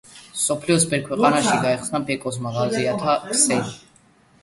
მსოფლიოს 0.37 0.85
ბევრ 0.93 1.03
ქვეყანაში 1.09 1.53
გაიხსნა 1.67 2.03
ბეკოს 2.09 2.43
მაღაზიათა 2.49 3.19
ქსელი. 3.31 3.81